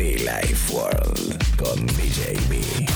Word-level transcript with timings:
Be 0.00 0.16
Life 0.16 0.72
World 0.72 1.56
con 1.58 1.86
DJB. 1.86 2.88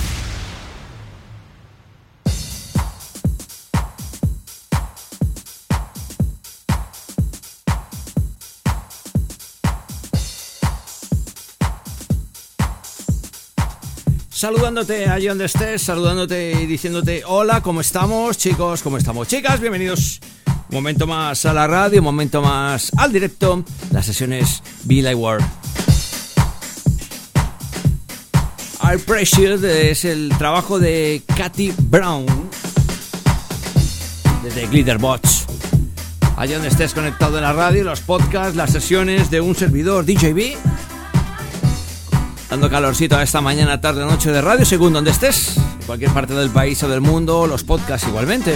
Saludándote 14.30 15.06
allí 15.06 15.26
donde 15.26 15.44
estés, 15.44 15.82
saludándote 15.82 16.52
y 16.52 16.64
diciéndote 16.64 17.22
hola, 17.26 17.60
¿cómo 17.60 17.82
estamos 17.82 18.38
chicos? 18.38 18.82
¿Cómo 18.82 18.96
estamos 18.96 19.28
chicas? 19.28 19.60
Bienvenidos 19.60 20.20
un 20.46 20.76
momento 20.76 21.06
más 21.06 21.44
a 21.44 21.52
la 21.52 21.66
radio, 21.66 21.98
un 21.98 22.06
momento 22.06 22.40
más 22.40 22.90
al 22.96 23.12
directo, 23.12 23.62
las 23.92 24.06
sesiones 24.06 24.62
Be 24.84 25.02
Like 25.02 25.16
World. 25.16 25.63
I 28.84 28.98
Pressure 28.98 29.90
es 29.90 30.04
el 30.04 30.30
trabajo 30.36 30.78
de 30.78 31.22
Katy 31.36 31.72
Brown 31.88 32.26
desde 34.42 34.66
Glitterbots. 34.66 35.46
Allí 36.36 36.52
donde 36.52 36.68
estés 36.68 36.92
conectado 36.92 37.38
en 37.38 37.44
la 37.44 37.54
radio, 37.54 37.82
los 37.82 38.00
podcasts, 38.00 38.56
las 38.56 38.72
sesiones 38.72 39.30
de 39.30 39.40
un 39.40 39.54
servidor 39.54 40.04
DJB 40.04 40.56
dando 42.50 42.68
calorcito 42.68 43.16
a 43.16 43.22
esta 43.22 43.40
mañana, 43.40 43.80
tarde, 43.80 44.04
noche 44.04 44.30
de 44.30 44.42
radio, 44.42 44.66
según 44.66 44.92
donde 44.92 45.12
estés, 45.12 45.56
en 45.56 45.86
cualquier 45.86 46.10
parte 46.12 46.34
del 46.34 46.50
país 46.50 46.82
o 46.82 46.88
del 46.88 47.00
mundo, 47.00 47.46
los 47.46 47.64
podcasts 47.64 48.06
igualmente. 48.06 48.54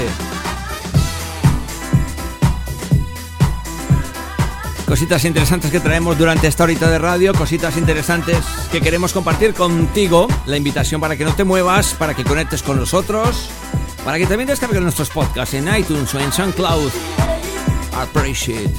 Cositas 4.89 5.27
interesantes 5.27 5.71
que 5.71 5.81
traemos 5.81 6.17
durante 6.17 6.47
esta 6.47 6.65
horita 6.65 6.89
de 6.89 6.99
radio, 6.99 7.35
cositas 7.35 7.77
interesantes 7.77 8.39
que 8.73 8.81
queremos 8.81 9.13
compartir 9.13 9.53
contigo. 9.53 10.27
La 10.47 10.57
invitación 10.57 10.99
para 10.99 11.15
que 11.15 11.27
no 11.27 11.35
te 11.35 11.45
muevas, 11.45 11.93
para 11.93 12.15
que 12.15 12.25
conectes 12.25 12.63
con 12.63 12.79
nosotros, 12.79 13.51
para 14.03 14.17
que 14.17 14.27
también 14.27 14.49
descargues 14.49 14.81
nuestros 14.81 15.11
podcasts 15.11 15.53
en 15.53 15.69
iTunes 15.77 16.15
o 16.15 16.21
en 16.21 16.33
SoundCloud. 16.33 16.91
Appreciate. 17.93 18.73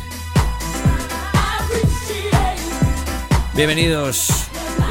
Bienvenidos 3.53 4.29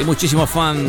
y 0.00 0.05
muchísimo 0.05 0.47
fan. 0.47 0.86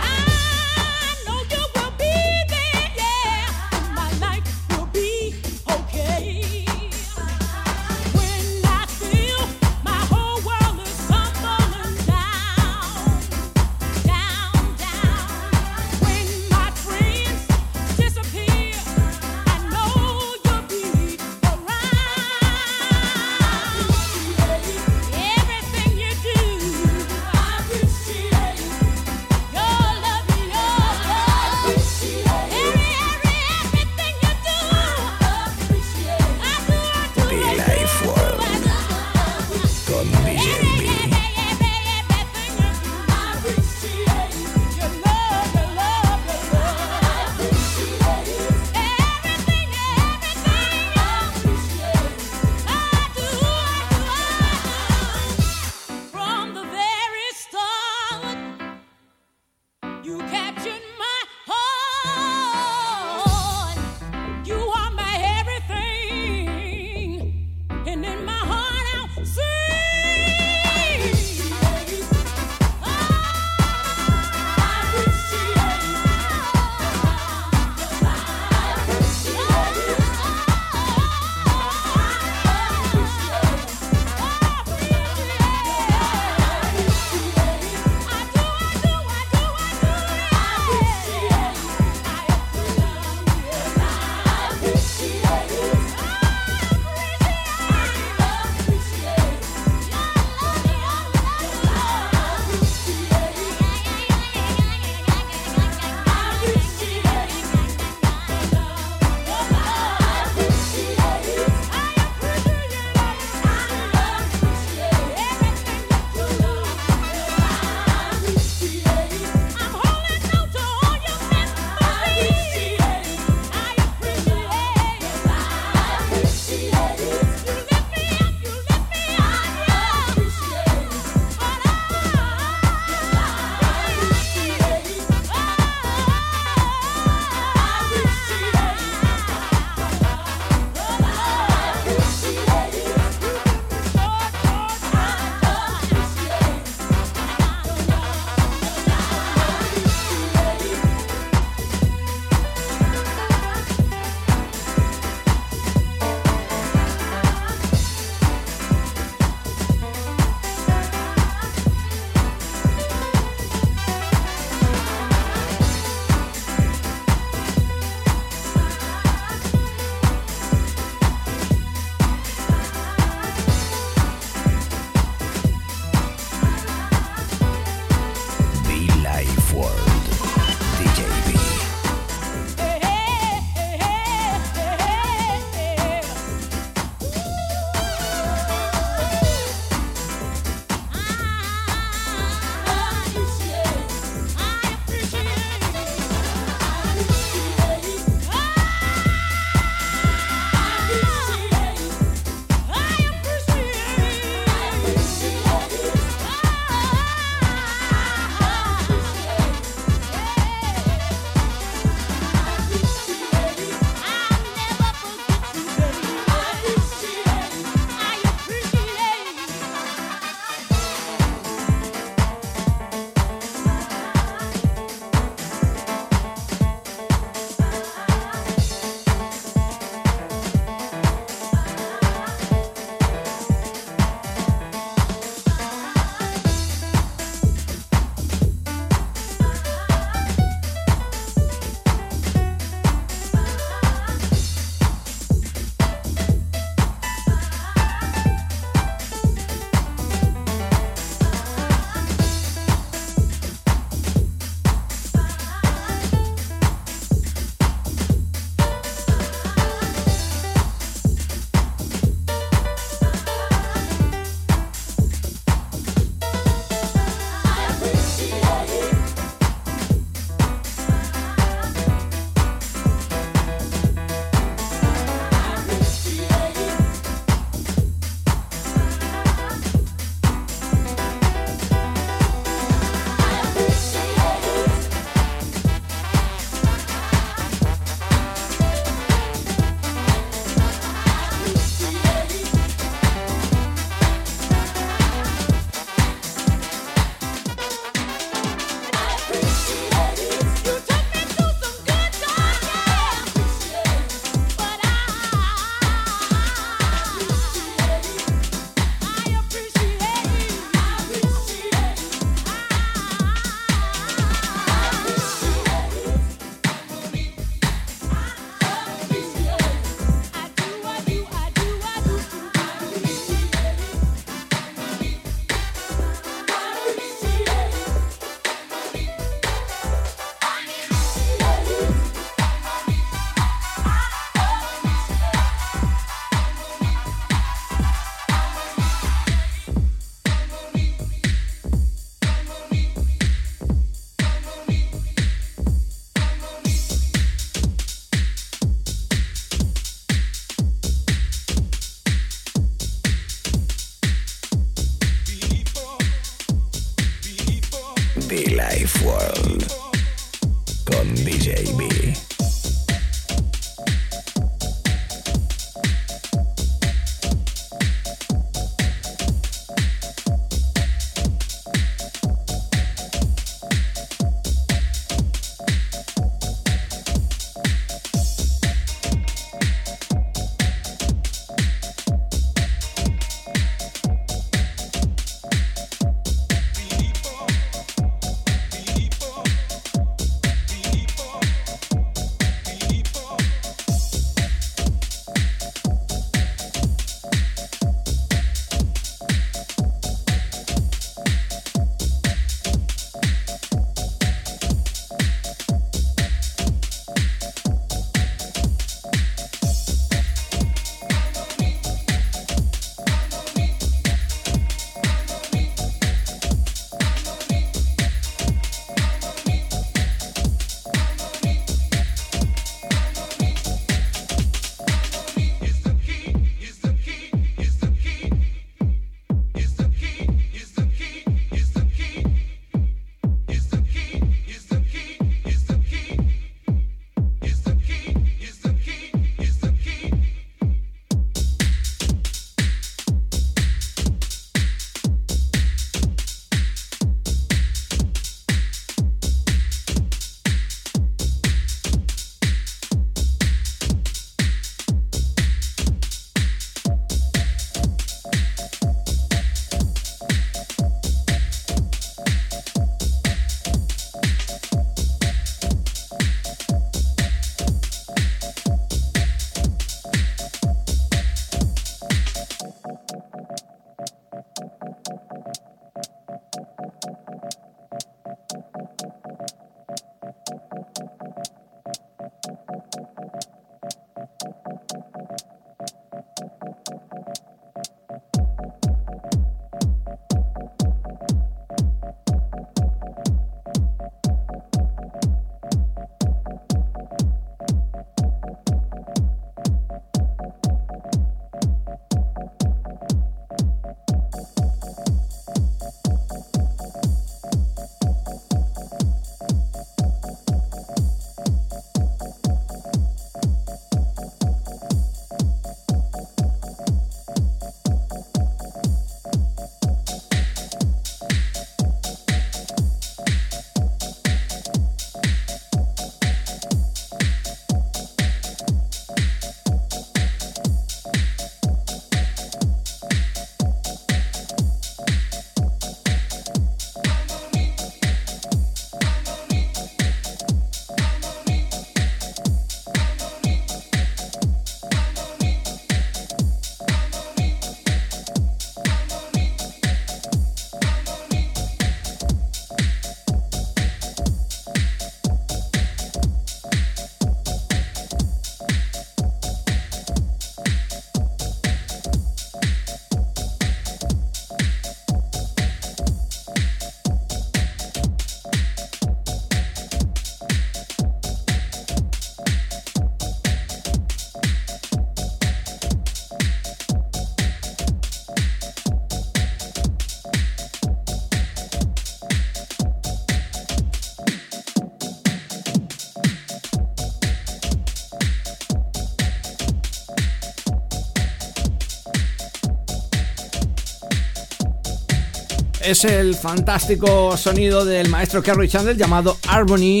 Es 595.86 596.04
el 596.04 596.34
fantástico 596.34 597.36
sonido 597.36 597.84
del 597.84 598.08
maestro 598.08 598.42
Kerry 598.42 598.68
Chandler 598.68 598.96
llamado 598.96 599.38
Harmony. 599.46 600.00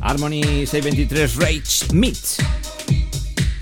Harmony 0.00 0.66
623 0.66 1.36
Rage 1.36 1.94
Meet. 1.94 2.18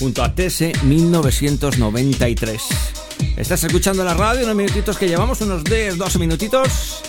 Junto 0.01 0.25
a 0.25 0.35
TS 0.35 0.83
1993. 0.83 2.63
Estás 3.37 3.65
escuchando 3.65 4.05
la 4.05 4.15
radio, 4.15 4.45
unos 4.45 4.57
minutitos 4.57 4.99
que 4.99 5.09
llevamos, 5.09 5.41
unos 5.41 5.63
10, 5.63 5.99
12 5.99 6.19
minutitos. 6.19 7.03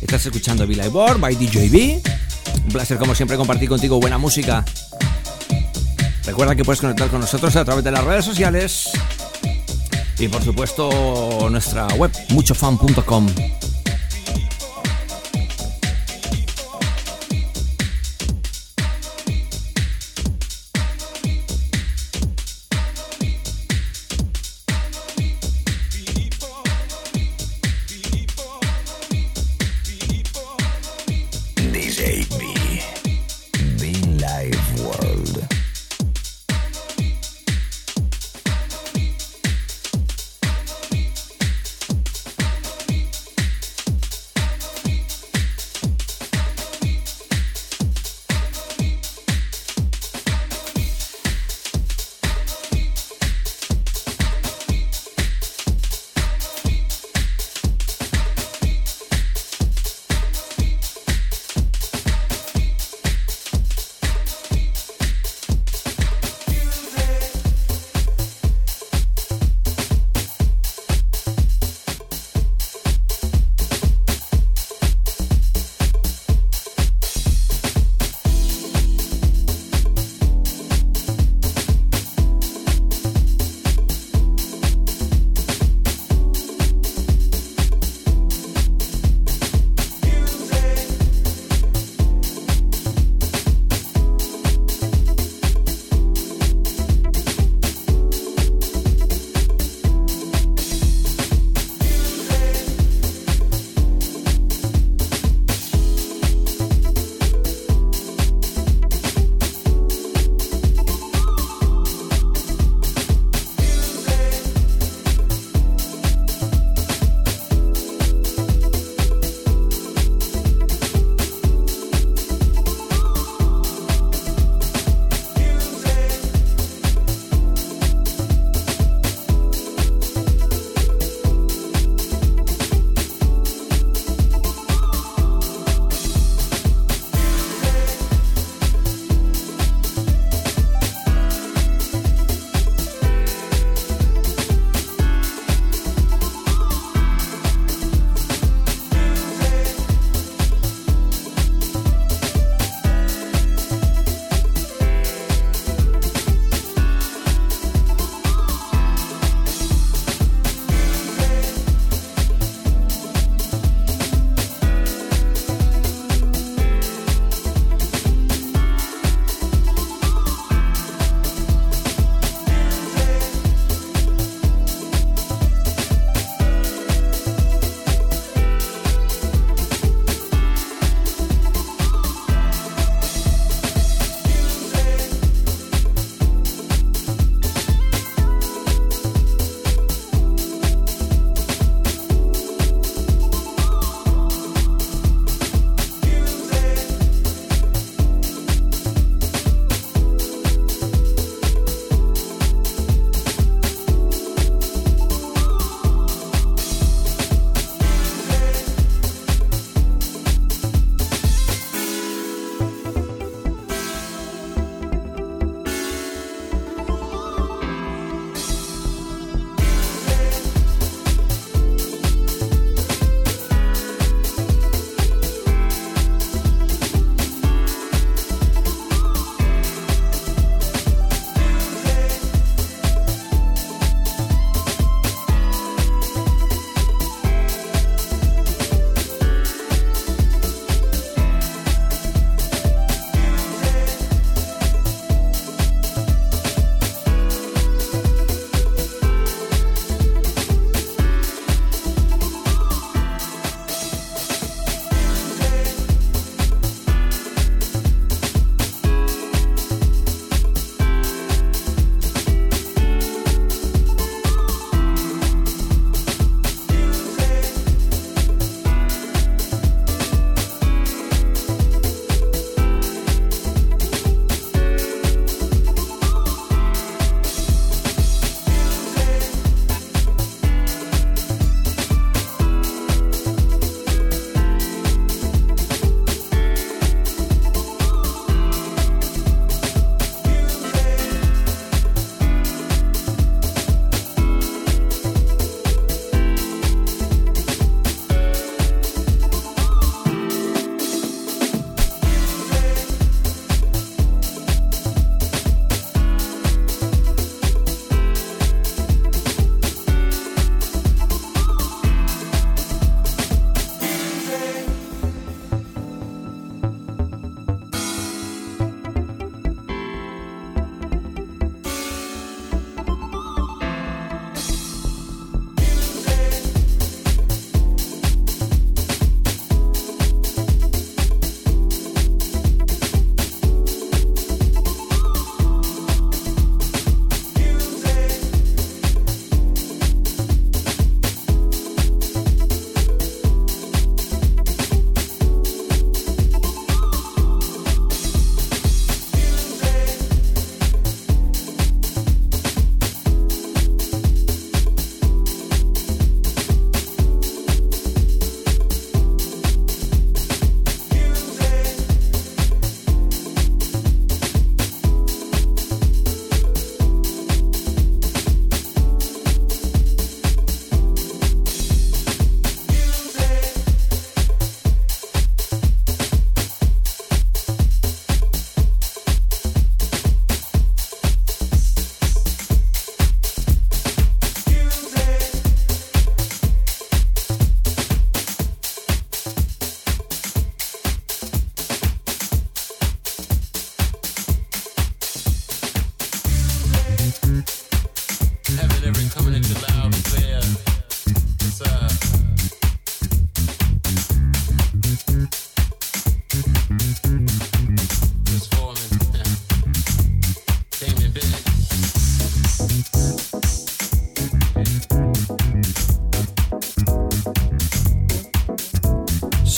Estás 0.00 0.24
escuchando 0.26 0.64
World 0.64 1.20
by 1.20 1.34
DJB. 1.34 2.00
Un 2.64 2.72
placer, 2.72 2.96
como 2.98 3.14
siempre, 3.14 3.36
compartir 3.36 3.68
contigo 3.68 4.00
buena 4.00 4.16
música. 4.16 4.64
Recuerda 6.24 6.54
que 6.54 6.64
puedes 6.64 6.80
conectar 6.80 7.08
con 7.08 7.20
nosotros 7.20 7.54
a 7.56 7.64
través 7.64 7.84
de 7.84 7.90
las 7.90 8.04
redes 8.04 8.24
sociales 8.24 8.90
y 10.18 10.28
por 10.28 10.42
supuesto 10.42 11.48
nuestra 11.50 11.86
web 11.96 12.12
muchofan.com. 12.30 13.26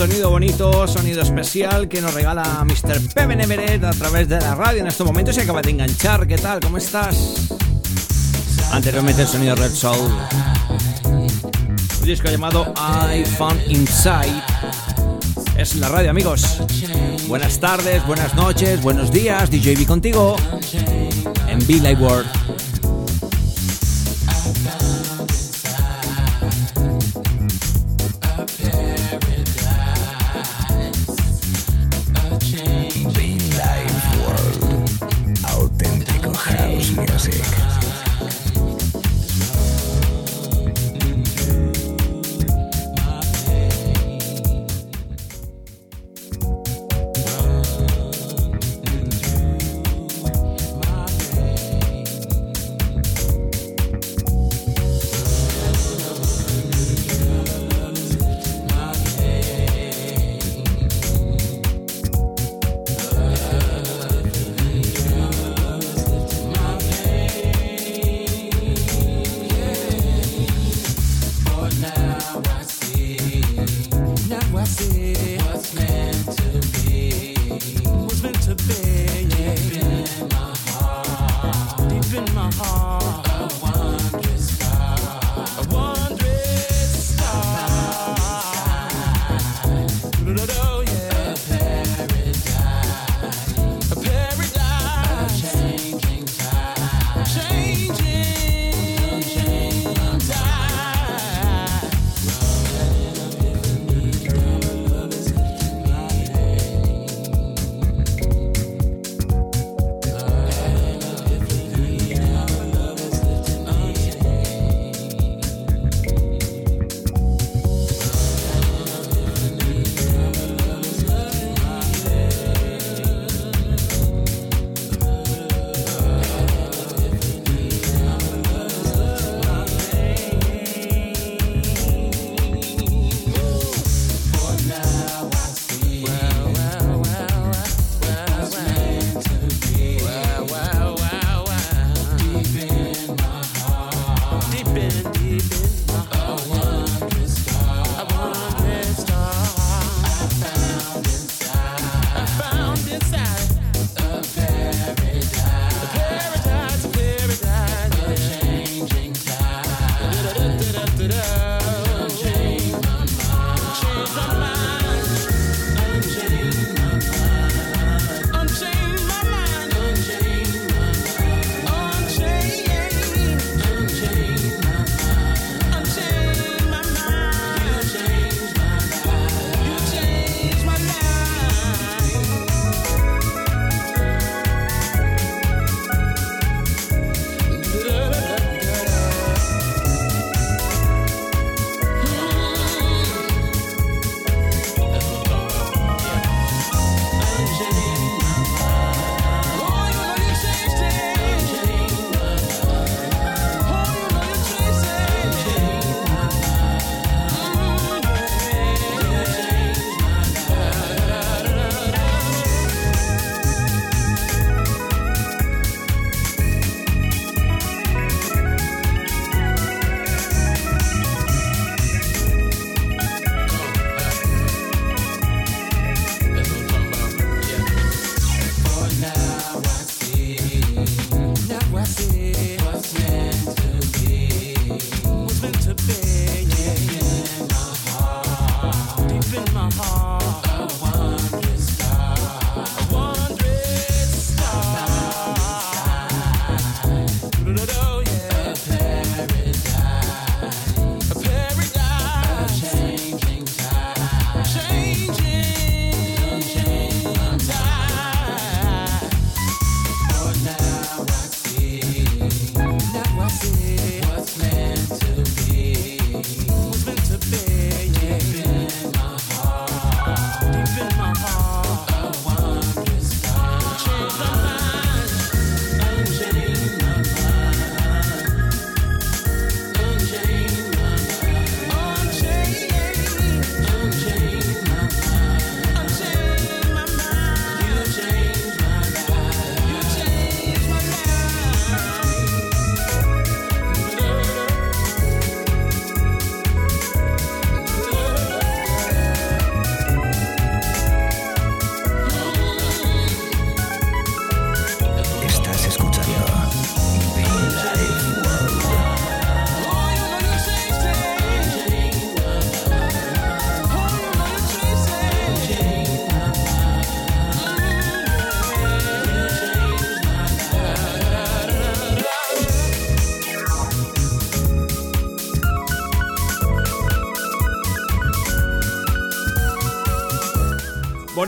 sonido 0.07 0.29
bonito, 0.29 0.87
sonido 0.87 1.23
especial 1.23 1.88
que 1.88 2.03
nos 2.03 2.12
regala 2.12 2.62
Mr. 2.62 3.14
Peven 3.14 3.40
Everett 3.40 3.85
a 3.85 3.90
través 3.93 4.29
de 4.29 4.38
la 4.38 4.55
radio 4.55 4.81
en 4.81 4.87
estos 4.87 5.07
momentos 5.07 5.35
se 5.35 5.40
acaba 5.40 5.62
de 5.62 5.71
enganchar. 5.71 6.27
¿Qué 6.27 6.37
tal? 6.37 6.61
¿Cómo 6.61 6.77
estás? 6.77 7.49
Anteriormente 8.71 9.23
el 9.23 9.29
sonido 9.29 9.55
Red 9.55 9.71
Soul. 9.71 10.12
Un 11.05 12.05
disco 12.05 12.29
llamado 12.29 12.75
I 13.14 13.25
Found 13.25 13.62
Inside. 13.67 14.43
Es 15.57 15.75
la 15.77 15.88
radio, 15.88 16.11
amigos. 16.11 16.61
Buenas 17.27 17.59
tardes, 17.59 18.07
buenas 18.07 18.35
noches, 18.35 18.83
buenos 18.83 19.11
días. 19.11 19.51
DJB 19.51 19.87
contigo 19.87 20.37
en 21.49 21.67
Be 21.67 21.77
Live 21.77 22.03
World. 22.03 22.29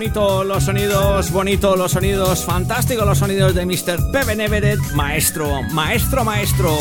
Bonito 0.06 0.44
los 0.44 0.62
sonidos, 0.62 1.32
bonito 1.32 1.74
los 1.74 1.90
sonidos, 1.90 2.44
fantástico 2.44 3.04
los 3.04 3.18
sonidos 3.18 3.56
de 3.56 3.66
Mr. 3.66 4.12
Peven 4.12 4.40
Everett, 4.40 4.78
maestro, 4.92 5.64
maestro, 5.72 6.24
maestro. 6.24 6.78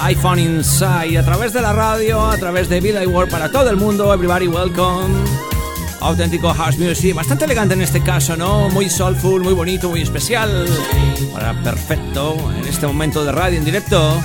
iPhone 0.00 0.38
Inside 0.38 1.18
a 1.18 1.22
través 1.22 1.52
de 1.52 1.60
la 1.60 1.74
radio, 1.74 2.24
a 2.24 2.38
través 2.38 2.70
de 2.70 2.80
Vida 2.80 3.04
y 3.04 3.06
World 3.06 3.30
para 3.30 3.52
todo 3.52 3.68
el 3.68 3.76
mundo. 3.76 4.10
Everybody 4.14 4.48
welcome. 4.48 5.14
Auténtico 6.00 6.54
house 6.54 6.78
music, 6.78 7.14
bastante 7.14 7.44
elegante 7.44 7.74
en 7.74 7.82
este 7.82 8.02
caso, 8.02 8.34
¿no? 8.34 8.70
Muy 8.70 8.88
soulful, 8.88 9.42
muy 9.42 9.52
bonito, 9.52 9.90
muy 9.90 10.00
especial. 10.00 10.66
Para 11.34 11.52
perfecto 11.62 12.38
en 12.56 12.66
este 12.66 12.86
momento 12.86 13.22
de 13.22 13.32
radio 13.32 13.58
en 13.58 13.66
directo. 13.66 14.18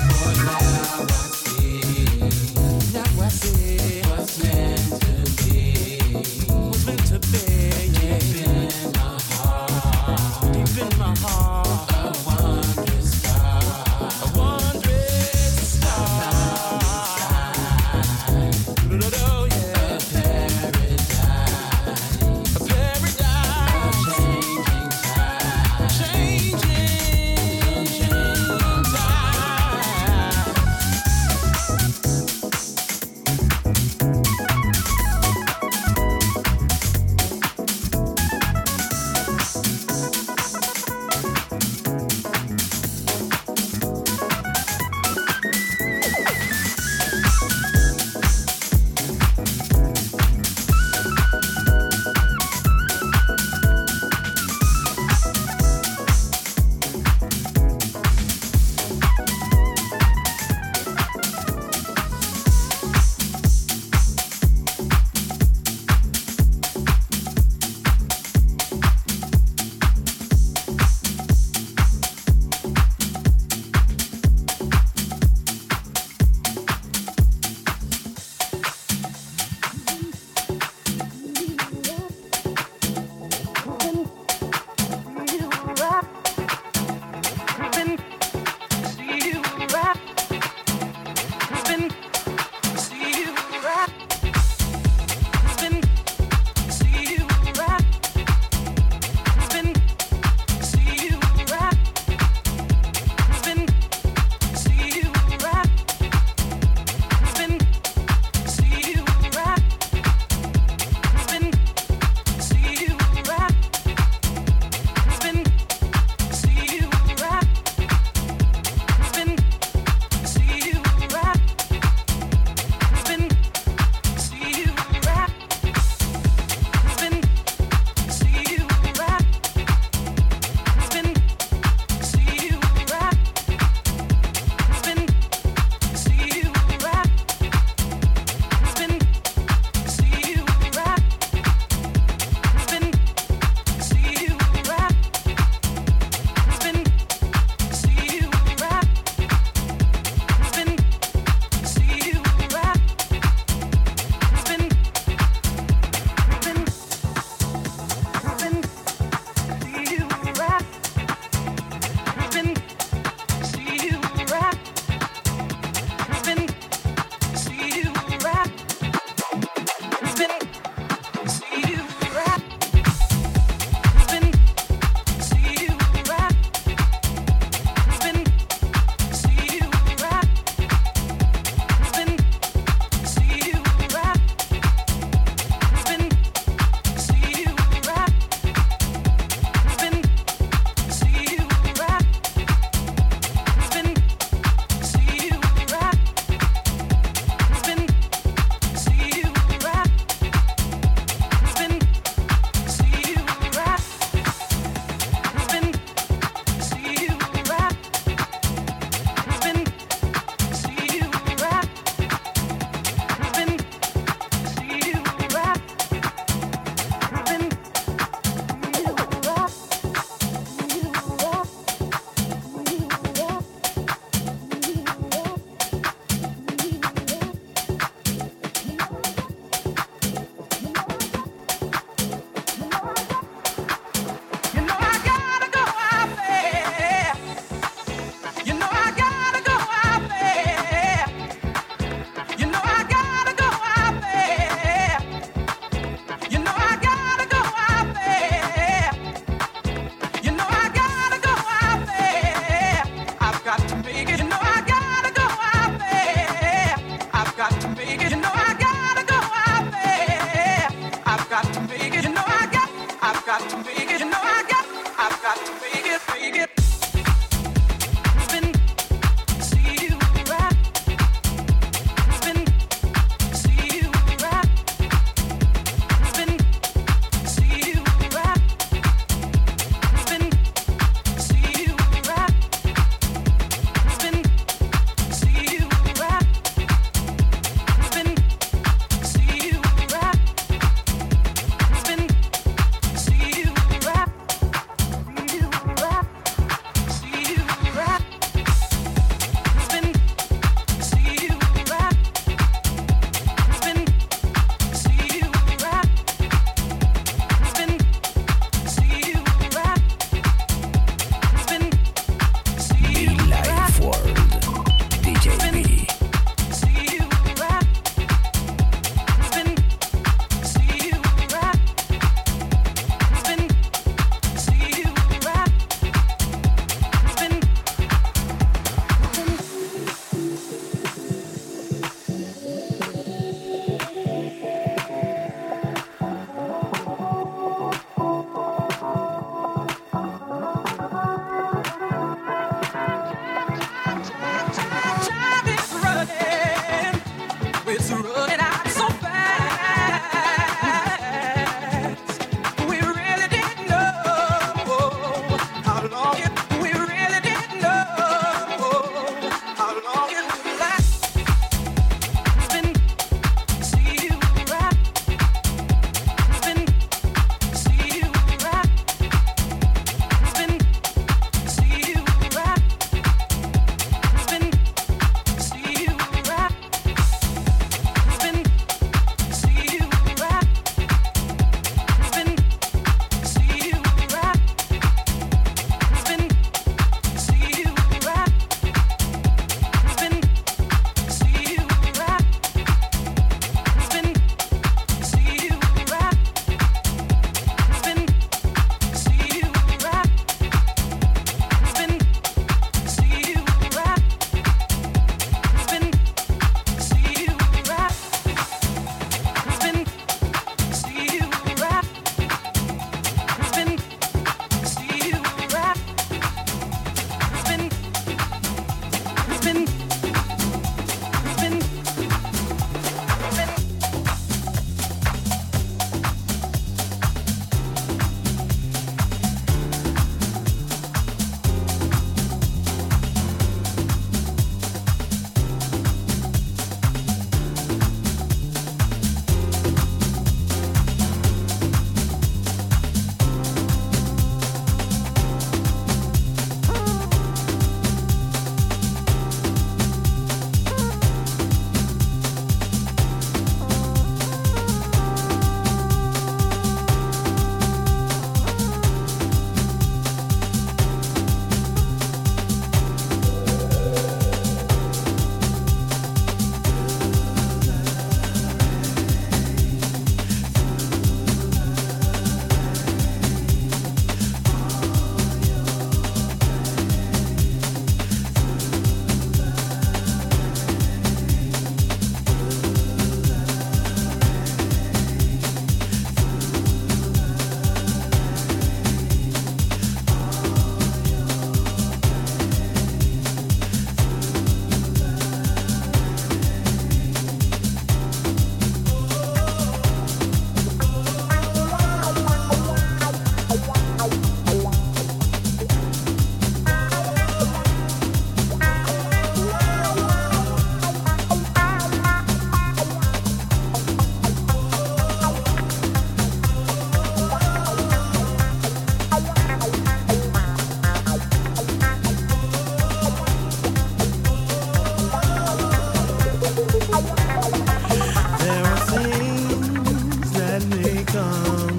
overcome. 531.16 531.78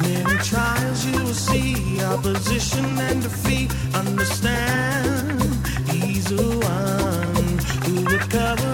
Many 0.00 0.38
trials 0.38 1.04
you 1.06 1.18
will 1.24 1.34
see, 1.34 2.02
opposition 2.02 2.84
and 2.84 3.22
defeat. 3.22 3.72
Understand, 3.94 5.40
he's 5.88 6.24
the 6.26 6.42
one 6.42 7.58
who 7.84 8.04
will 8.04 8.28
cover. 8.28 8.65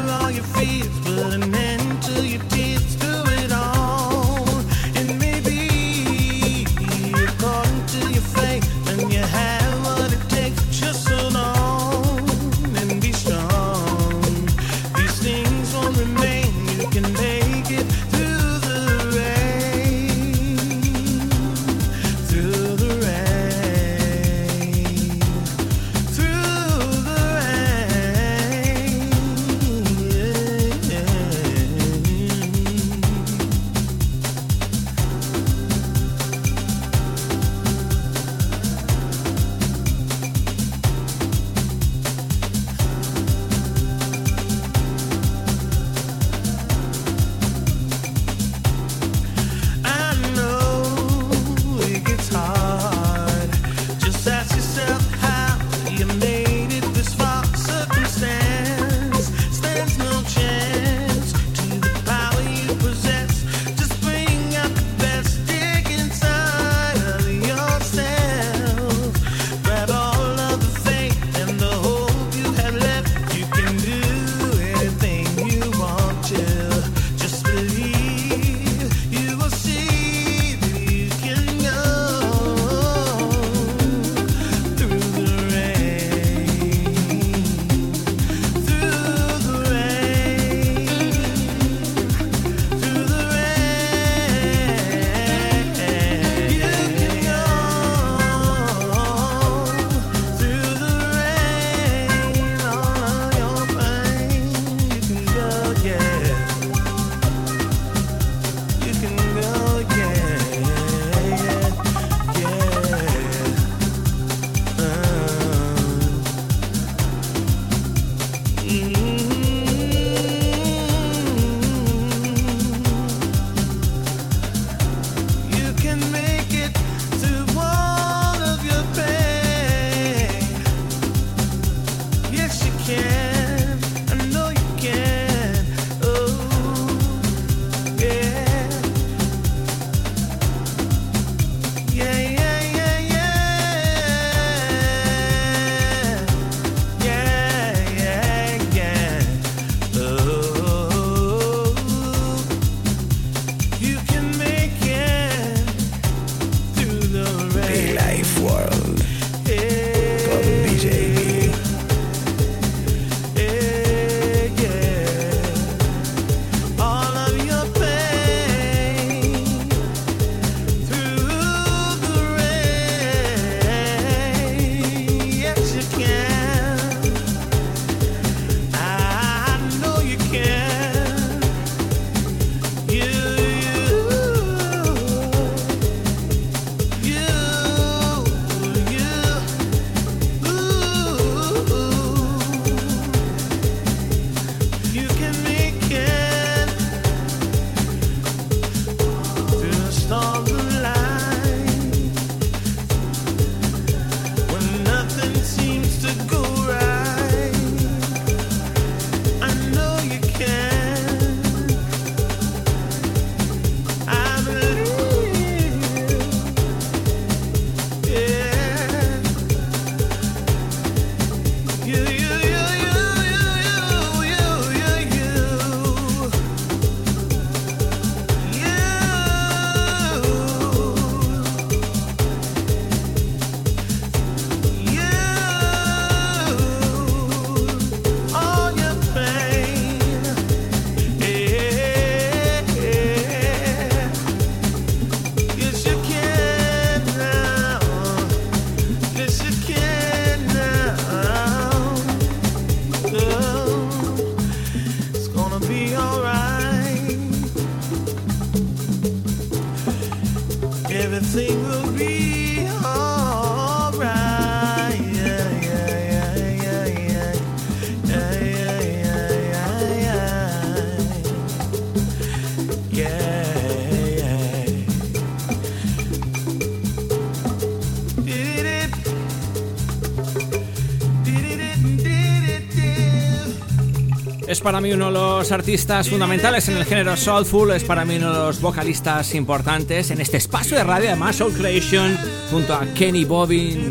Para 284.63 284.81
mí 284.81 284.93
uno 284.93 285.07
de 285.07 285.13
los 285.13 285.51
artistas 285.51 286.09
fundamentales 286.09 286.69
en 286.69 286.77
el 286.77 286.85
género 286.85 287.17
soulful, 287.17 287.73
es 287.73 287.83
para 287.85 288.05
mí 288.05 288.17
uno 288.17 288.33
de 288.33 288.39
los 288.39 288.61
vocalistas 288.61 289.35
importantes 289.35 290.11
en 290.11 290.21
este 290.21 290.37
espacio 290.37 290.77
de 290.77 290.85
radio, 290.85 291.09
además 291.09 291.37
Soul 291.37 291.53
Creation, 291.53 292.17
junto 292.51 292.75
a 292.75 292.87
Kenny 292.95 293.25
Bobbin. 293.25 293.91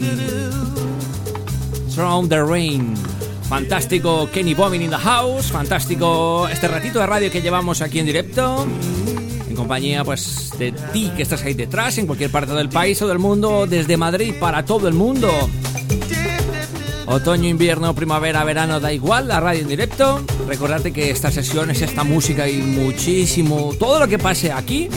From 1.94 2.30
the 2.30 2.42
Rain. 2.42 2.94
Fantástico 3.50 4.30
Kenny 4.32 4.54
Bobbin 4.54 4.82
in 4.82 4.90
the 4.90 4.98
house, 4.98 5.52
fantástico 5.52 6.48
este 6.48 6.68
ratito 6.70 7.00
de 7.00 7.06
radio 7.06 7.30
que 7.30 7.42
llevamos 7.42 7.82
aquí 7.82 8.00
en 8.00 8.06
directo 8.06 8.66
en 9.50 9.56
compañía 9.56 10.06
pues 10.06 10.52
de 10.58 10.72
ti 10.72 11.12
que 11.18 11.24
estás 11.24 11.44
ahí 11.44 11.54
detrás 11.54 11.98
en 11.98 12.08
cualquier 12.08 12.32
parte 12.32 12.54
del 12.54 12.70
país 12.70 13.02
o 13.02 13.08
del 13.08 13.20
mundo, 13.20 13.68
desde 13.68 13.98
Madrid 13.98 14.34
para 14.40 14.64
todo 14.64 14.88
el 14.88 14.94
mundo. 14.94 15.30
Otoño, 17.12 17.50
invierno, 17.50 17.94
primavera, 17.94 18.42
verano, 18.46 18.80
da 18.80 18.94
igual, 18.94 19.28
la 19.28 19.42
radio 19.42 19.64
en 19.64 19.68
directo. 19.68 20.22
Recordarte 20.48 20.94
que 20.94 21.12
esta 21.12 21.30
sesión 21.30 21.70
es 21.70 21.82
esta 21.82 22.06
música 22.06 22.48
y 22.48 22.62
muchísimo, 22.62 23.74
todo 23.78 24.00
lo 24.00 24.08
que 24.08 24.18
pase 24.18 24.54
aquí, 24.54 24.88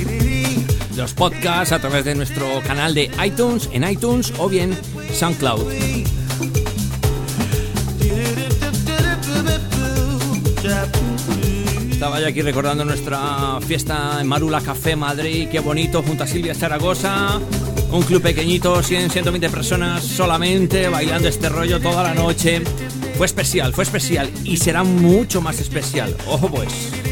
los 0.97 1.12
podcasts 1.12 1.73
a 1.73 1.81
través 1.81 2.05
de 2.05 2.15
nuestro 2.15 2.47
canal 2.65 2.95
de 2.95 3.11
iTunes, 3.25 3.69
en 3.73 3.83
iTunes 3.83 4.33
o 4.39 4.49
bien 4.49 4.79
SoundCloud. 5.12 5.73
Estaba 11.91 12.21
yo 12.21 12.29
aquí 12.29 12.43
recordando 12.43 12.85
nuestra 12.85 13.59
fiesta 13.67 14.19
en 14.21 14.29
Marula 14.29 14.61
Café 14.61 14.95
Madrid, 14.95 15.49
qué 15.51 15.59
bonito, 15.59 16.01
junto 16.05 16.23
a 16.23 16.29
Silvia 16.29 16.55
Zaragoza. 16.55 17.41
Un 17.91 18.03
club 18.03 18.22
pequeñito, 18.22 18.82
100, 18.82 19.11
120 19.11 19.49
personas 19.51 20.03
solamente 20.03 20.89
bailando 20.89 21.28
este 21.28 21.49
rollo 21.49 21.80
toda 21.80 22.03
la 22.03 22.14
noche. 22.14 22.62
Fue 23.16 23.26
especial, 23.26 23.72
fue 23.72 23.85
especial 23.85 24.30
y 24.45 24.57
será 24.57 24.82
mucho 24.82 25.41
más 25.41 25.61
especial. 25.61 26.16
Ojo 26.26 26.49
pues. 26.49 27.04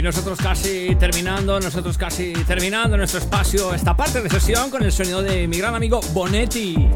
Y 0.00 0.02
nosotros 0.02 0.38
casi 0.38 0.96
terminando, 0.98 1.60
nosotros 1.60 1.98
casi 1.98 2.32
terminando 2.32 2.96
nuestro 2.96 3.20
espacio, 3.20 3.74
esta 3.74 3.94
parte 3.94 4.22
de 4.22 4.30
sesión 4.30 4.70
con 4.70 4.82
el 4.82 4.90
sonido 4.90 5.20
de 5.20 5.46
mi 5.46 5.58
gran 5.58 5.74
amigo 5.74 6.00
Bonetti, 6.14 6.88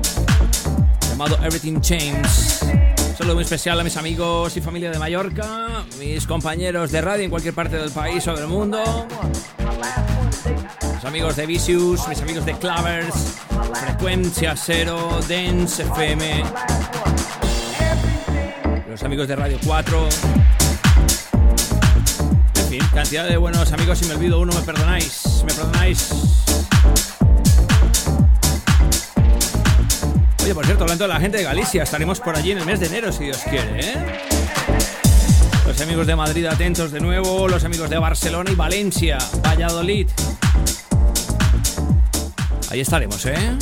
llamado 1.11 1.37
Everything 1.45 1.83
Changes. 1.83 2.65
saludo 3.19 3.35
muy 3.35 3.45
especial 3.45 3.79
a 3.79 3.85
mis 3.85 3.99
amigos 3.99 4.57
y 4.57 4.63
familia 4.63 4.91
de 4.91 4.99
Mallorca, 4.99 5.85
mis 5.99 6.27
compañeros 6.27 6.93
de 6.93 7.03
radio 7.03 7.25
en 7.25 7.31
cualquier 7.31 7.53
parte 7.53 7.77
del 7.77 7.91
país 7.91 8.27
o 8.27 8.35
del 8.35 8.47
mundo, 8.47 9.07
mis 10.95 11.05
amigos 11.05 11.37
de 11.37 11.45
Vicious, 11.45 12.09
mis 12.09 12.23
amigos 12.23 12.47
de 12.47 12.55
Clavers, 12.55 13.35
Frecuencia 13.85 14.57
Cero, 14.57 15.21
Dance 15.29 15.83
FM, 15.83 16.43
los 18.89 19.03
amigos 19.03 19.29
de 19.29 19.37
Radio 19.37 19.59
4 19.67 20.09
cantidad 22.95 23.29
de 23.29 23.37
buenos 23.37 23.73
amigos. 23.73 23.99
Si 23.99 24.07
me 24.07 24.15
olvido 24.15 24.41
uno, 24.41 24.53
me 24.53 24.63
perdonáis. 24.63 25.43
Me 25.45 25.53
perdonáis. 25.53 26.11
Oye, 30.43 30.55
por 30.55 30.65
cierto, 30.65 30.85
hablando 30.85 31.05
de 31.05 31.09
la 31.09 31.19
gente 31.19 31.39
de 31.39 31.43
Galicia, 31.43 31.83
estaremos 31.83 32.21
por 32.21 32.37
allí 32.37 32.53
en 32.53 32.59
el 32.59 32.67
mes 32.67 32.79
de 32.79 32.87
enero, 32.87 33.11
si 33.11 33.25
Dios 33.25 33.39
quiere, 33.49 33.81
¿eh? 33.81 33.95
Los 35.67 35.81
amigos 35.81 36.07
de 36.07 36.15
Madrid 36.15 36.47
atentos 36.47 36.93
de 36.93 37.01
nuevo, 37.01 37.49
los 37.49 37.65
amigos 37.65 37.91
de 37.91 37.99
Barcelona 37.99 38.51
y 38.51 38.55
Valencia, 38.55 39.19
Valladolid. 39.43 40.09
Ahí 42.71 42.81
estaremos, 42.81 43.25
¿eh? 43.27 43.57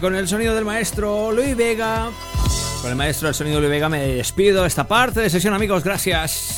Con 0.00 0.14
el 0.14 0.28
sonido 0.28 0.54
del 0.54 0.64
maestro 0.64 1.32
Luis 1.32 1.56
Vega, 1.56 2.10
con 2.82 2.90
el 2.90 2.96
maestro 2.96 3.26
del 3.26 3.34
sonido 3.34 3.58
Luis 3.58 3.70
Vega 3.70 3.88
me 3.88 4.06
despido 4.06 4.64
esta 4.64 4.86
parte 4.86 5.20
de 5.20 5.28
sesión, 5.28 5.54
amigos. 5.54 5.82
Gracias. 5.82 6.56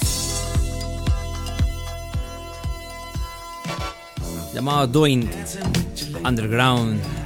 Llamado 4.53 4.86
Doing 4.86 5.30
Underground. 6.22 7.19